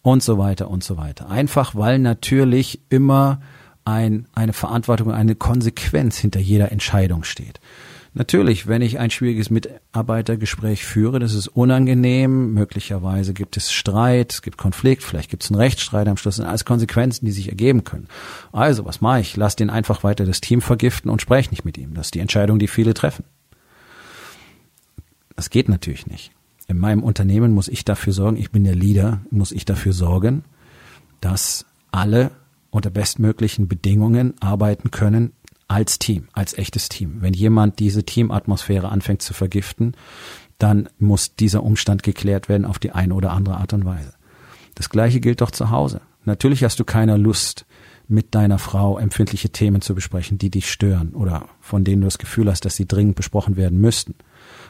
Und 0.03 0.21
so 0.21 0.38
weiter 0.38 0.69
und 0.69 0.83
so 0.83 0.97
weiter. 0.97 1.29
Einfach 1.31 1.74
weil 1.74 1.97
natürlich 1.97 2.79
immer 2.89 3.39
ein, 3.88 4.27
eine 4.36 4.53
Verantwortung, 4.53 5.12
eine 5.12 5.36
Konsequenz 5.36 6.17
hinter 6.17 6.41
jeder 6.41 6.72
Entscheidung 6.72 7.24
steht. 7.24 7.60
Natürlich, 8.13 8.67
wenn 8.67 8.82
ich 8.82 9.00
ein 9.00 9.12
schwieriges 9.12 9.50
Mitarbeitergespräch 9.50 10.84
führe, 10.84 11.20
das 11.20 11.34
ist 11.34 11.48
unangenehm, 11.48 12.53
möglicherweise 12.53 13.34
gibt 13.34 13.58
es 13.58 13.72
Streit, 13.72 14.34
es 14.34 14.41
gibt 14.41 14.58
Konflikt, 14.58 15.03
vielleicht 15.03 15.29
gibt 15.29 15.44
es 15.44 15.51
einen 15.51 15.62
Rechtsstreit 15.62 16.08
am 16.08 16.17
Schluss, 16.17 16.38
sind 16.38 16.46
alles 16.46 16.65
Konsequenzen, 16.65 17.25
die 17.25 17.32
sich 17.32 17.48
ergeben 17.48 17.84
können. 17.84 18.08
Also, 18.51 18.86
was 18.86 19.01
mache 19.01 19.22
ich? 19.22 19.38
Lass 19.38 19.56
den 19.56 19.70
einfach 19.70 20.03
weiter 20.03 20.25
das 20.25 20.41
Team 20.41 20.62
vergiften 20.62 21.12
und 21.12 21.22
spreche 21.22 21.51
nicht 21.51 21.63
mit 21.63 21.77
ihm. 21.77 21.94
Das 21.94 22.08
ist 22.08 22.15
die 22.15 22.20
Entscheidung, 22.20 22.60
die 22.60 22.67
viele 22.67 22.94
treffen. 22.94 23.24
Das 25.36 25.50
geht 25.50 25.70
natürlich 25.70 26.08
nicht. 26.08 26.32
In 26.67 26.79
meinem 26.79 27.03
Unternehmen 27.03 27.53
muss 27.53 27.67
ich 27.67 27.86
dafür 27.86 28.12
sorgen, 28.12 28.38
ich 28.38 28.51
bin 28.51 28.63
der 28.63 28.75
Leader, 28.75 29.22
muss 29.29 29.51
ich 29.51 29.63
dafür 29.63 29.94
sorgen, 29.94 30.44
dass 31.22 31.65
alle 31.91 32.32
unter 32.77 32.89
bestmöglichen 32.89 33.67
Bedingungen 33.67 34.36
arbeiten 34.39 34.91
können 34.91 35.34
als 35.67 36.00
Team, 36.00 36.27
als 36.31 36.57
echtes 36.57 36.89
Team. 36.89 37.22
Wenn 37.22 37.34
jemand 37.34 37.79
diese 37.79 38.05
Teamatmosphäre 38.05 38.89
anfängt 38.89 39.22
zu 39.22 39.34
vergiften, 39.34 39.96
dann 40.60 40.88
muss 40.98 41.36
dieser 41.36 41.63
Umstand 41.63 42.03
geklärt 42.03 42.50
werden 42.50 42.65
auf 42.65 42.79
die 42.79 42.91
eine 42.91 43.13
oder 43.13 43.31
andere 43.31 43.57
Art 43.57 43.74
und 43.74 43.84
Weise. 43.84 44.13
Das 44.75 44.89
gleiche 44.89 45.19
gilt 45.19 45.41
doch 45.41 45.51
zu 45.51 45.72
Hause. 45.72 46.01
Natürlich 46.24 46.63
hast 46.63 46.79
du 46.79 46.86
keine 46.86 47.17
Lust, 47.17 47.65
mit 48.07 48.36
deiner 48.36 48.57
Frau 48.57 48.98
empfindliche 48.98 49.50
Themen 49.50 49.81
zu 49.81 49.93
besprechen, 49.93 50.38
die 50.38 50.50
dich 50.50 50.72
stören 50.72 51.10
oder 51.10 51.50
von 51.60 51.84
denen 51.84 52.01
du 52.01 52.07
das 52.07 52.19
Gefühl 52.19 52.50
hast, 52.50 52.63
dass 52.63 52.75
sie 52.75 52.88
dringend 52.88 53.15
besprochen 53.15 53.57
werden 53.57 53.81
müssten. 53.81 54.15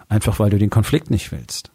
Einfach 0.10 0.40
weil 0.40 0.50
du 0.50 0.58
den 0.58 0.72
Konflikt 0.72 1.12
nicht 1.12 1.32
willst. 1.32 1.72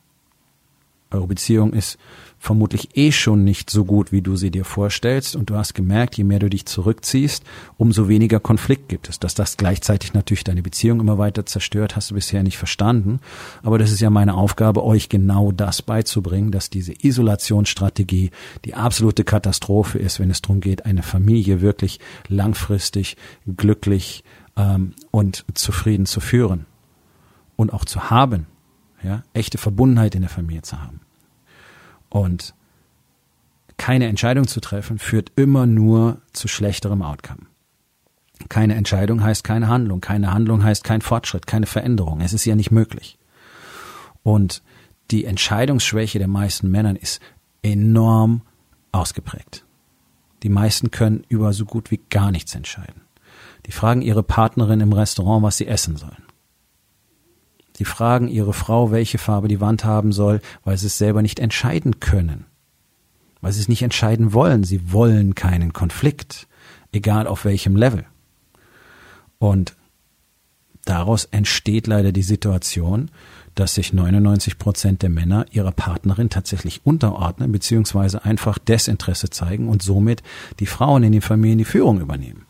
Eure 1.13 1.27
Beziehung 1.27 1.73
ist 1.73 1.99
vermutlich 2.39 2.97
eh 2.97 3.13
schon 3.13 3.45
nicht 3.45 3.71
so 3.71 3.85
gut, 3.85 4.11
wie 4.11 4.21
du 4.21 4.35
sie 4.35 4.51
dir 4.51 4.65
vorstellst. 4.65 5.37
Und 5.37 5.51
du 5.51 5.57
hast 5.57 5.75
gemerkt, 5.75 6.17
je 6.17 6.25
mehr 6.25 6.41
du 6.41 6.51
dich 6.51 6.67
zurückziehst, 6.67 7.45
umso 7.77 8.09
weniger 8.09 8.41
Konflikt 8.41 8.89
gibt 8.89 9.09
es. 9.09 9.21
Dass 9.21 9.35
das 9.35 9.57
gleichzeitig 9.57 10.13
natürlich 10.13 10.43
deine 10.43 10.63
Beziehung 10.63 10.99
immer 10.99 11.19
weiter 11.19 11.47
zerstört, 11.47 11.95
hast 11.95 12.11
du 12.11 12.15
bisher 12.15 12.43
nicht 12.43 12.59
verstanden. 12.59 13.21
Aber 13.63 13.79
das 13.79 13.93
ist 13.93 14.01
ja 14.01 14.11
meine 14.11 14.35
Aufgabe, 14.35 14.83
euch 14.83 15.09
genau 15.09 15.53
das 15.53 15.83
beizubringen, 15.83 16.51
dass 16.51 16.69
diese 16.69 16.93
Isolationsstrategie 17.01 18.31
die 18.65 18.75
absolute 18.75 19.23
Katastrophe 19.23 20.01
ist, 20.01 20.19
wenn 20.19 20.31
es 20.31 20.43
darum 20.43 20.61
geht, 20.61 20.85
eine 20.85 21.05
Familie 21.05 21.61
wirklich 21.61 22.01
langfristig 22.27 23.17
glücklich 23.47 24.25
ähm, 24.57 24.95
und 25.13 25.45
zufrieden 25.55 26.07
zu 26.07 26.19
führen 26.19 26.67
und 27.55 27.73
auch 27.73 27.85
zu 27.85 28.11
haben 28.11 28.47
ja, 29.03 29.23
echte 29.35 29.59
Verbundenheit 29.59 30.15
in 30.15 30.23
der 30.23 30.31
Familie 30.31 30.63
zu 30.63 30.81
haben. 30.81 31.01
Und 32.09 32.55
keine 33.77 34.07
Entscheidung 34.07 34.47
zu 34.47 34.61
treffen, 34.61 34.99
führt 34.99 35.33
immer 35.37 35.67
nur 35.67 36.21
zu 36.33 36.47
schlechterem 36.47 37.03
Outcome. 37.03 37.47
Keine 38.49 38.75
Entscheidung 38.75 39.23
heißt 39.23 39.45
keine 39.45 39.69
Handlung. 39.69 40.01
Keine 40.01 40.33
Handlung 40.33 40.63
heißt 40.63 40.85
kein 40.85 41.01
Fortschritt, 41.01 41.47
keine 41.47 41.67
Veränderung. 41.67 42.21
Es 42.21 42.33
ist 42.33 42.45
ja 42.45 42.55
nicht 42.55 42.71
möglich. 42.71 43.19
Und 44.23 44.63
die 45.11 45.25
Entscheidungsschwäche 45.25 46.19
der 46.19 46.29
meisten 46.29 46.71
Männern 46.71 46.97
ist 46.97 47.21
enorm 47.63 48.43
ausgeprägt. 48.93 49.65
Die 50.43 50.49
meisten 50.49 50.91
können 50.91 51.25
über 51.29 51.53
so 51.53 51.65
gut 51.65 51.91
wie 51.91 52.01
gar 52.11 52.31
nichts 52.31 52.55
entscheiden. 52.55 53.03
Die 53.67 53.73
fragen 53.73 54.03
ihre 54.03 54.23
Partnerin 54.23 54.81
im 54.81 54.93
Restaurant, 54.93 55.43
was 55.43 55.57
sie 55.57 55.67
essen 55.67 55.97
sollen. 55.97 56.23
Sie 57.83 57.87
fragen 57.87 58.29
ihre 58.29 58.53
Frau, 58.53 58.93
welche 58.93 59.19
Farbe 59.19 59.49
die 59.49 59.61
Wand 59.61 59.85
haben 59.85 60.13
soll, 60.13 60.41
weil 60.63 60.79
sie 60.79 60.87
es 60.87 60.99
selber 60.99 61.21
nicht 61.21 61.41
entscheiden 61.41 61.99
können. 61.99 62.45
Weil 63.41 63.53
sie 63.53 63.59
es 63.59 63.67
nicht 63.67 63.83
entscheiden 63.83 64.33
wollen. 64.33 64.63
Sie 64.63 64.93
wollen 64.93 65.35
keinen 65.35 65.73
Konflikt, 65.73 66.47
egal 66.93 67.27
auf 67.27 67.45
welchem 67.45 67.75
Level. 67.75 68.05
Und 69.41 69.75
daraus 70.85 71.25
entsteht 71.25 71.89
leider 71.89 72.13
die 72.13 72.23
Situation, 72.23 73.11
dass 73.57 73.75
sich 73.75 73.93
99 73.93 74.59
Prozent 74.59 75.03
der 75.03 75.11
Männer 75.11 75.47
ihrer 75.51 75.73
Partnerin 75.73 76.31
tatsächlich 76.31 76.83
unterordnen, 76.87 77.51
beziehungsweise 77.51 78.25
einfach 78.25 78.59
Desinteresse 78.59 79.31
zeigen 79.31 79.69
und 79.69 79.83
somit 79.83 80.23
die 80.61 80.67
Frauen 80.67 81.03
in 81.03 81.11
den 81.11 81.21
Familien 81.21 81.59
die 81.59 81.65
Führung 81.65 82.01
übernehmen. 82.01 82.47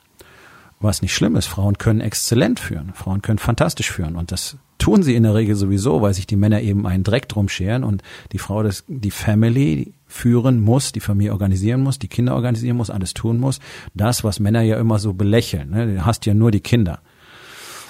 Was 0.79 1.01
nicht 1.01 1.15
schlimm 1.15 1.37
ist, 1.37 1.47
Frauen 1.47 1.79
können 1.79 2.03
exzellent 2.03 2.61
führen, 2.61 2.93
Frauen 2.93 3.23
können 3.23 3.39
fantastisch 3.39 3.91
führen 3.91 4.17
und 4.17 4.31
das 4.31 4.59
tun 4.83 5.05
sie 5.05 5.15
in 5.15 5.23
der 5.23 5.37
Regel 5.37 5.55
sowieso, 5.55 6.03
weil 6.03 6.13
sich 6.13 6.27
die 6.27 6.35
Männer 6.35 6.61
eben 6.61 6.89
einen 6.89 7.05
Dreck 7.05 7.29
drum 7.29 7.49
scheren 7.49 7.85
und 7.85 8.03
die 8.33 8.39
Frau 8.39 8.65
das, 8.65 8.83
die 8.89 9.13
Family 9.13 9.95
führen 10.09 10.61
muss, 10.61 10.91
die 10.91 10.99
Familie 10.99 11.31
organisieren 11.31 11.83
muss, 11.83 12.01
die 12.01 12.09
Kinder 12.09 12.35
organisieren 12.35 12.77
muss, 12.77 12.91
alles 12.91 13.15
tun 13.15 13.39
muss. 13.39 13.61
Das, 13.95 14.25
was 14.25 14.41
Männer 14.41 14.61
ja 14.63 14.81
immer 14.81 14.99
so 14.99 15.13
belächeln. 15.13 15.71
Ne? 15.71 15.87
Du 15.87 16.05
hast 16.05 16.27
ja 16.27 16.35
nur 16.35 16.51
die 16.51 16.61
Kinder. 16.61 16.99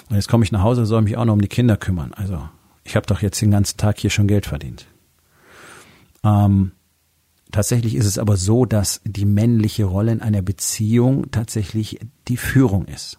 Und 0.07 0.17
jetzt 0.17 0.29
komme 0.29 0.43
ich 0.43 0.51
nach 0.51 0.61
Hause 0.61 0.85
soll 0.85 1.01
mich 1.01 1.17
auch 1.17 1.25
noch 1.25 1.33
um 1.33 1.41
die 1.41 1.47
Kinder 1.47 1.77
kümmern. 1.77 2.13
Also 2.13 2.47
ich 2.83 2.95
habe 2.95 3.07
doch 3.07 3.23
jetzt 3.23 3.41
den 3.41 3.49
ganzen 3.49 3.77
Tag 3.77 3.97
hier 3.97 4.11
schon 4.11 4.27
Geld 4.27 4.45
verdient. 4.45 4.85
Ähm, 6.23 6.73
tatsächlich 7.51 7.95
ist 7.95 8.05
es 8.05 8.19
aber 8.19 8.37
so, 8.37 8.65
dass 8.65 9.01
die 9.03 9.25
männliche 9.25 9.85
Rolle 9.85 10.11
in 10.11 10.21
einer 10.21 10.43
Beziehung 10.43 11.31
tatsächlich 11.31 11.99
die 12.27 12.37
Führung 12.37 12.85
ist. 12.85 13.17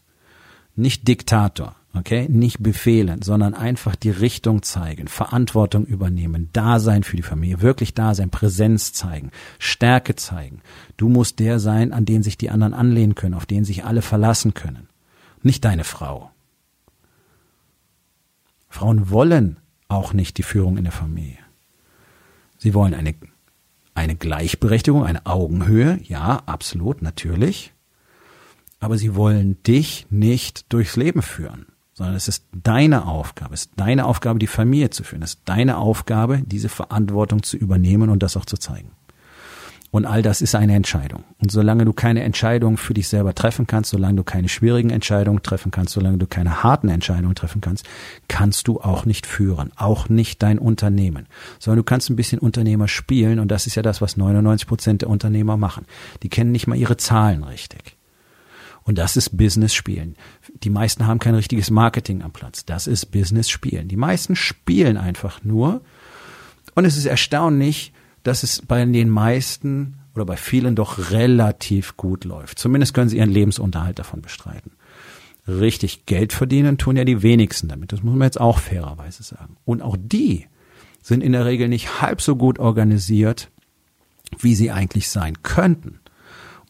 Nicht 0.76 1.08
Diktator. 1.08 1.74
Okay, 1.96 2.26
nicht 2.28 2.60
befehlen, 2.60 3.22
sondern 3.22 3.54
einfach 3.54 3.94
die 3.94 4.10
Richtung 4.10 4.62
zeigen, 4.62 5.06
Verantwortung 5.06 5.86
übernehmen, 5.86 6.48
da 6.52 6.80
sein 6.80 7.04
für 7.04 7.16
die 7.16 7.22
Familie, 7.22 7.62
wirklich 7.62 7.94
da 7.94 8.16
sein, 8.16 8.30
Präsenz 8.30 8.92
zeigen, 8.92 9.30
Stärke 9.60 10.16
zeigen. 10.16 10.60
Du 10.96 11.08
musst 11.08 11.38
der 11.38 11.60
sein, 11.60 11.92
an 11.92 12.04
den 12.04 12.24
sich 12.24 12.36
die 12.36 12.50
anderen 12.50 12.74
anlehnen 12.74 13.14
können, 13.14 13.34
auf 13.34 13.46
den 13.46 13.64
sich 13.64 13.84
alle 13.84 14.02
verlassen 14.02 14.54
können. 14.54 14.88
Nicht 15.42 15.64
deine 15.64 15.84
Frau. 15.84 16.32
Frauen 18.68 19.08
wollen 19.10 19.60
auch 19.86 20.12
nicht 20.12 20.36
die 20.38 20.42
Führung 20.42 20.76
in 20.76 20.84
der 20.84 20.92
Familie. 20.92 21.38
Sie 22.58 22.74
wollen 22.74 22.94
eine, 22.94 23.14
eine 23.94 24.16
Gleichberechtigung, 24.16 25.04
eine 25.04 25.26
Augenhöhe, 25.26 26.00
ja, 26.02 26.42
absolut, 26.46 27.02
natürlich. 27.02 27.72
Aber 28.80 28.98
sie 28.98 29.14
wollen 29.14 29.62
dich 29.62 30.08
nicht 30.10 30.72
durchs 30.72 30.96
Leben 30.96 31.22
führen 31.22 31.66
sondern 31.94 32.16
es 32.16 32.28
ist 32.28 32.44
deine 32.52 33.06
Aufgabe, 33.06 33.54
es 33.54 33.62
ist 33.62 33.72
deine 33.76 34.04
Aufgabe, 34.04 34.38
die 34.38 34.46
Familie 34.46 34.90
zu 34.90 35.04
führen, 35.04 35.22
es 35.22 35.34
ist 35.34 35.40
deine 35.46 35.78
Aufgabe, 35.78 36.42
diese 36.44 36.68
Verantwortung 36.68 37.42
zu 37.42 37.56
übernehmen 37.56 38.10
und 38.10 38.22
das 38.22 38.36
auch 38.36 38.44
zu 38.44 38.58
zeigen. 38.58 38.90
Und 39.94 40.06
all 40.06 40.22
das 40.22 40.42
ist 40.42 40.56
eine 40.56 40.74
Entscheidung. 40.74 41.22
Und 41.40 41.52
solange 41.52 41.84
du 41.84 41.92
keine 41.92 42.24
Entscheidung 42.24 42.78
für 42.78 42.94
dich 42.94 43.06
selber 43.06 43.32
treffen 43.32 43.68
kannst, 43.68 43.90
solange 43.90 44.16
du 44.16 44.24
keine 44.24 44.48
schwierigen 44.48 44.90
Entscheidungen 44.90 45.40
treffen 45.40 45.70
kannst, 45.70 45.92
solange 45.92 46.18
du 46.18 46.26
keine 46.26 46.64
harten 46.64 46.88
Entscheidungen 46.88 47.36
treffen 47.36 47.60
kannst, 47.60 47.86
kannst 48.26 48.66
du 48.66 48.80
auch 48.80 49.04
nicht 49.04 49.24
führen, 49.24 49.70
auch 49.76 50.08
nicht 50.08 50.42
dein 50.42 50.58
Unternehmen, 50.58 51.28
sondern 51.60 51.76
du 51.76 51.84
kannst 51.84 52.10
ein 52.10 52.16
bisschen 52.16 52.40
Unternehmer 52.40 52.88
spielen 52.88 53.38
und 53.38 53.52
das 53.52 53.68
ist 53.68 53.76
ja 53.76 53.82
das, 53.82 54.00
was 54.00 54.16
99 54.16 54.66
Prozent 54.66 55.02
der 55.02 55.10
Unternehmer 55.10 55.56
machen. 55.56 55.86
Die 56.24 56.28
kennen 56.28 56.50
nicht 56.50 56.66
mal 56.66 56.76
ihre 56.76 56.96
Zahlen 56.96 57.44
richtig. 57.44 57.93
Und 58.84 58.98
das 58.98 59.16
ist 59.16 59.36
Business 59.36 59.74
spielen. 59.74 60.14
Die 60.62 60.70
meisten 60.70 61.06
haben 61.06 61.18
kein 61.18 61.34
richtiges 61.34 61.70
Marketing 61.70 62.22
am 62.22 62.32
Platz. 62.32 62.64
Das 62.64 62.86
ist 62.86 63.06
Business 63.06 63.48
spielen. 63.48 63.88
Die 63.88 63.96
meisten 63.96 64.36
spielen 64.36 64.96
einfach 64.98 65.42
nur. 65.42 65.80
Und 66.74 66.84
es 66.84 66.96
ist 66.96 67.06
erstaunlich, 67.06 67.92
dass 68.22 68.42
es 68.42 68.60
bei 68.62 68.84
den 68.84 69.08
meisten 69.08 69.98
oder 70.14 70.26
bei 70.26 70.36
vielen 70.36 70.76
doch 70.76 71.10
relativ 71.10 71.96
gut 71.96 72.24
läuft. 72.24 72.58
Zumindest 72.58 72.94
können 72.94 73.08
sie 73.08 73.18
ihren 73.18 73.30
Lebensunterhalt 73.30 73.98
davon 73.98 74.22
bestreiten. 74.22 74.72
Richtig 75.48 76.06
Geld 76.06 76.32
verdienen 76.32 76.78
tun 76.78 76.96
ja 76.96 77.04
die 77.04 77.22
wenigsten 77.22 77.68
damit. 77.68 77.92
Das 77.92 78.02
muss 78.02 78.14
man 78.14 78.26
jetzt 78.26 78.40
auch 78.40 78.58
fairerweise 78.58 79.22
sagen. 79.22 79.56
Und 79.64 79.82
auch 79.82 79.96
die 79.98 80.46
sind 81.02 81.22
in 81.22 81.32
der 81.32 81.44
Regel 81.44 81.68
nicht 81.68 82.00
halb 82.00 82.22
so 82.22 82.36
gut 82.36 82.58
organisiert, 82.58 83.50
wie 84.38 84.54
sie 84.54 84.70
eigentlich 84.70 85.10
sein 85.10 85.42
könnten. 85.42 86.00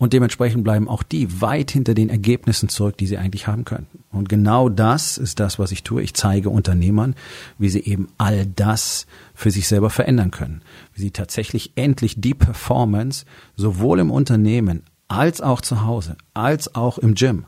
Und 0.04 0.12
dementsprechend 0.12 0.64
bleiben 0.64 0.86
auch 0.86 1.02
die 1.02 1.40
weit 1.40 1.70
hinter 1.70 1.94
den 1.94 2.10
Ergebnissen 2.10 2.68
zurück, 2.68 2.98
die 2.98 3.06
sie 3.06 3.16
eigentlich 3.16 3.46
haben 3.46 3.64
könnten. 3.64 4.04
Und 4.12 4.28
genau 4.28 4.68
das 4.68 5.16
ist 5.16 5.40
das, 5.40 5.58
was 5.58 5.72
ich 5.72 5.82
tue. 5.82 6.02
Ich 6.02 6.12
zeige 6.12 6.50
Unternehmern, 6.50 7.14
wie 7.56 7.70
sie 7.70 7.80
eben 7.80 8.08
all 8.18 8.44
das 8.44 9.06
für 9.34 9.50
sich 9.50 9.66
selber 9.66 9.88
verändern 9.88 10.30
können. 10.30 10.60
Wie 10.92 11.00
sie 11.00 11.10
tatsächlich 11.10 11.72
endlich 11.76 12.20
die 12.20 12.34
Performance 12.34 13.24
sowohl 13.56 13.98
im 13.98 14.10
Unternehmen 14.10 14.82
als 15.08 15.40
auch 15.40 15.62
zu 15.62 15.86
Hause, 15.86 16.18
als 16.34 16.74
auch 16.74 16.98
im 16.98 17.14
Gym 17.14 17.46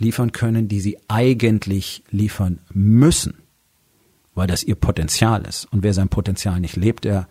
liefern 0.00 0.32
können, 0.32 0.66
die 0.66 0.80
sie 0.80 0.98
eigentlich 1.06 2.02
liefern 2.10 2.58
müssen, 2.74 3.34
weil 4.34 4.48
das 4.48 4.64
ihr 4.64 4.74
Potenzial 4.74 5.44
ist. 5.44 5.66
Und 5.70 5.84
wer 5.84 5.94
sein 5.94 6.08
Potenzial 6.08 6.58
nicht 6.58 6.74
lebt, 6.74 7.04
der 7.04 7.28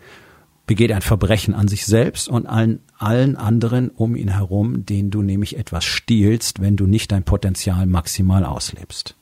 begeht 0.66 0.92
ein 0.92 1.02
Verbrechen 1.02 1.54
an 1.54 1.68
sich 1.68 1.86
selbst 1.86 2.28
und 2.28 2.46
allen, 2.46 2.80
allen 2.98 3.36
anderen 3.36 3.88
um 3.90 4.16
ihn 4.16 4.28
herum, 4.28 4.84
denen 4.84 5.10
du 5.10 5.22
nämlich 5.22 5.56
etwas 5.56 5.84
stiehlst, 5.84 6.60
wenn 6.60 6.76
du 6.76 6.86
nicht 6.86 7.12
dein 7.12 7.22
Potenzial 7.22 7.86
maximal 7.86 8.44
auslebst. 8.44 9.16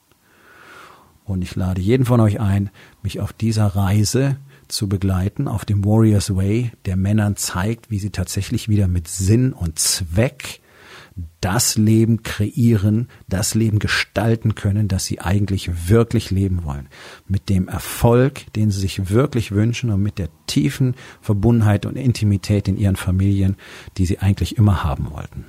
Und 1.24 1.42
ich 1.42 1.54
lade 1.54 1.80
jeden 1.80 2.04
von 2.04 2.20
euch 2.20 2.40
ein, 2.40 2.70
mich 3.02 3.20
auf 3.20 3.32
dieser 3.32 3.66
Reise 3.66 4.36
zu 4.68 4.88
begleiten, 4.88 5.48
auf 5.48 5.64
dem 5.64 5.84
Warriors 5.84 6.34
Way, 6.34 6.72
der 6.86 6.96
Männern 6.96 7.36
zeigt, 7.36 7.90
wie 7.90 7.98
sie 7.98 8.10
tatsächlich 8.10 8.68
wieder 8.68 8.88
mit 8.88 9.08
Sinn 9.08 9.52
und 9.52 9.78
Zweck 9.78 10.60
das 11.40 11.76
Leben 11.76 12.23
kreieren, 12.23 13.09
das 13.28 13.54
Leben 13.54 13.78
gestalten 13.78 14.54
können, 14.54 14.88
das 14.88 15.04
sie 15.04 15.21
eigentlich 15.21 15.88
wirklich 15.88 16.30
leben 16.30 16.64
wollen. 16.64 16.88
Mit 17.28 17.49
dem 17.49 17.68
Erfolg, 17.68 18.52
den 18.54 18.71
sie 18.71 18.80
sich 18.80 19.11
wirklich 19.11 19.52
wünschen 19.52 19.90
und 19.90 20.02
mit 20.02 20.18
der 20.18 20.28
tiefen 20.47 20.94
Verbundenheit 21.21 21.87
und 21.87 21.97
Intimität 21.97 22.66
in 22.66 22.76
ihren 22.76 22.97
Familien, 22.97 23.56
die 23.97 24.06
sie 24.06 24.18
eigentlich 24.18 24.59
immer 24.59 24.83
haben 24.83 25.12
wollten. 25.12 25.44